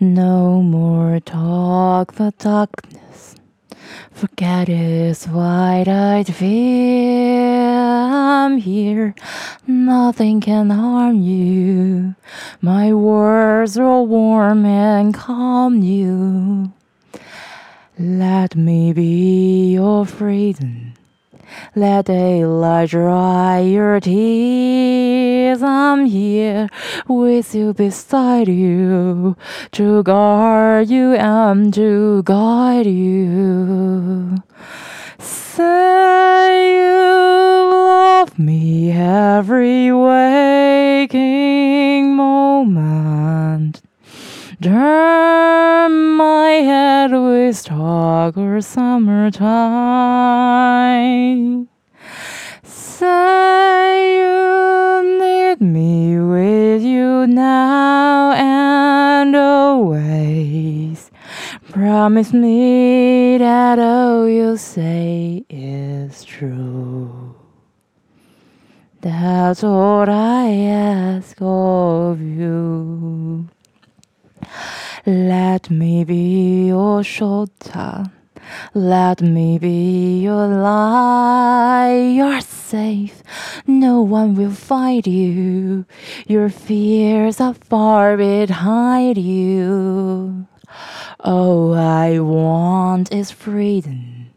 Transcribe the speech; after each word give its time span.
No 0.00 0.62
more 0.62 1.18
talk 1.18 2.14
the 2.14 2.32
darkness. 2.38 3.34
Forget 4.12 4.68
his 4.68 5.26
wide-eyed 5.26 6.32
fear. 6.32 7.68
I'm 7.68 8.58
here. 8.58 9.16
Nothing 9.66 10.40
can 10.40 10.70
harm 10.70 11.20
you. 11.20 12.14
My 12.60 12.92
words 12.92 13.76
will 13.76 14.06
warm 14.06 14.64
and 14.64 15.12
calm 15.12 15.82
you. 15.82 16.72
Let 17.98 18.54
me 18.54 18.92
be 18.92 19.72
your 19.72 20.06
freedom. 20.06 20.94
Let 21.74 22.04
daylight 22.04 22.90
dry 22.90 23.58
your 23.58 23.98
tears. 23.98 25.37
I'm 25.50 26.04
here 26.04 26.68
with 27.08 27.54
you 27.54 27.72
beside 27.72 28.48
you 28.48 29.34
to 29.72 30.02
guard 30.02 30.90
you 30.90 31.14
and 31.14 31.72
to 31.72 32.22
guide 32.24 32.86
you. 32.86 34.36
Say 35.18 36.76
you 36.76 37.70
love 37.72 38.38
me 38.38 38.92
every 38.92 39.90
waking 39.90 41.16
moment. 42.14 43.80
Turn 44.60 46.12
my 46.16 46.50
head 46.50 47.12
with 47.12 47.64
talk 47.64 48.36
or 48.36 48.60
summertime. 48.60 49.38
Say 52.62 53.57
Promise 61.78 62.32
me 62.32 63.38
that 63.38 63.78
all 63.78 64.28
you 64.28 64.56
say 64.56 65.44
is 65.48 66.24
true. 66.24 67.36
That's 69.00 69.62
what 69.62 70.08
I 70.08 70.50
ask 70.50 71.36
of 71.40 72.20
you. 72.20 73.48
Let 75.06 75.70
me 75.70 76.02
be 76.02 76.66
your 76.66 77.04
shoulder. 77.04 78.10
Let 78.74 79.22
me 79.22 79.60
be 79.60 80.18
your 80.18 80.48
light. 80.48 82.10
You're 82.12 82.40
safe. 82.40 83.22
No 83.68 84.02
one 84.02 84.34
will 84.34 84.50
fight 84.50 85.06
you. 85.06 85.86
Your 86.26 86.48
fears 86.48 87.40
are 87.40 87.54
far 87.54 88.16
behind 88.16 89.16
you. 89.16 90.48
All 91.20 91.74
I 91.74 92.20
want 92.20 93.12
is 93.12 93.32
freedom. 93.32 94.30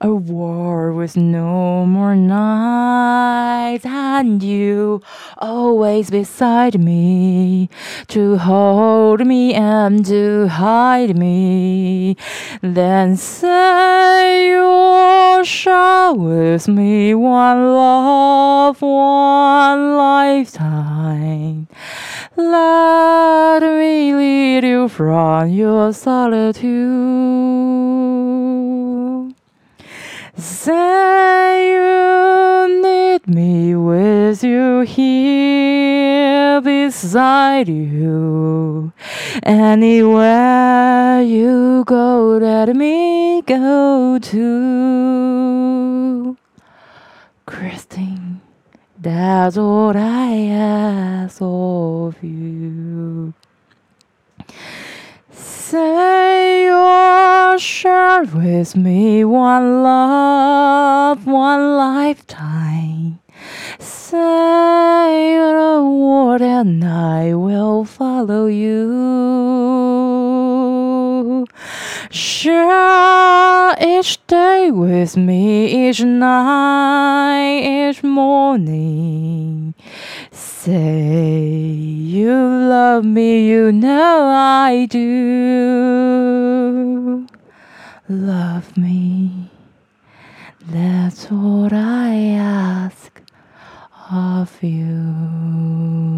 A 0.00 0.08
war 0.08 0.90
with 0.90 1.18
no 1.18 1.84
more 1.84 2.16
nights, 2.16 3.84
and 3.84 4.42
you 4.42 5.02
always 5.36 6.08
beside 6.08 6.80
me 6.80 7.68
to 8.08 8.38
hold 8.38 9.26
me 9.26 9.52
and 9.52 10.02
to 10.06 10.48
hide 10.48 11.14
me. 11.14 12.16
Then 12.62 13.18
say 13.18 14.48
you'll 14.48 15.44
share 15.44 16.14
with 16.14 16.68
me 16.68 17.14
one 17.14 17.66
love, 17.74 18.80
one 18.80 19.96
lifetime. 19.98 21.68
Let 22.36 23.62
me 23.62 24.12
lead 24.12 24.64
you 24.64 24.88
from 24.88 25.50
your 25.50 25.92
solitude. 25.92 26.64
Say 30.36 31.74
you 31.74 32.82
need 32.82 33.28
me 33.28 33.76
with 33.76 34.42
you 34.42 34.80
here 34.80 36.60
beside 36.60 37.68
you. 37.68 38.92
Anywhere 39.44 41.22
you 41.22 41.84
go, 41.86 42.38
let 42.42 42.74
me 42.74 43.42
go 43.42 44.18
too. 44.20 45.14
Christine, 47.46 48.40
that's 48.98 49.56
what 49.56 49.94
I 49.94 50.46
ask 50.48 51.40
of 51.40 52.22
you. 52.22 53.34
Say 55.30 56.64
you'll 56.64 57.58
share 57.58 58.03
with 58.22 58.76
me 58.76 59.24
one 59.24 59.82
love, 59.82 61.26
one 61.26 61.76
lifetime. 61.76 63.18
Say 63.80 65.36
the 65.36 65.82
word 65.84 66.40
and 66.40 66.84
I 66.84 67.34
will 67.34 67.84
follow 67.84 68.46
you. 68.46 68.84
Share 72.10 73.74
each 73.80 74.24
day 74.28 74.70
with 74.70 75.16
me, 75.16 75.88
each 75.88 76.00
night, 76.00 77.62
each 77.64 78.04
morning. 78.04 79.74
Say 80.30 81.50
you 81.58 82.32
love 82.32 83.04
me, 83.04 83.48
you 83.48 83.72
know 83.72 84.28
I 84.28 84.86
do. 84.88 86.33
Love 88.06 88.76
me, 88.76 89.48
that's 90.60 91.24
what 91.30 91.72
I 91.72 92.14
ask 92.36 93.22
of 94.12 94.62
you. 94.62 96.13